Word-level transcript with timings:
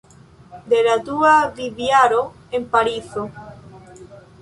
De 0.73 0.79
la 0.87 0.95
dua 1.09 1.35
vivjaro 1.61 2.25
en 2.61 2.69
Parizo. 2.75 3.31